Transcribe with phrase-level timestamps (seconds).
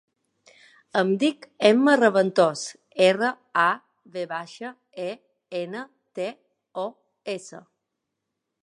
[1.01, 2.63] Em dic Emma Raventos:
[3.09, 3.31] erra,
[3.65, 3.69] a,
[4.17, 4.73] ve baixa,
[5.05, 5.09] e,
[5.63, 5.87] ena,
[6.21, 6.29] te,
[6.87, 6.89] o,
[7.39, 7.63] essa.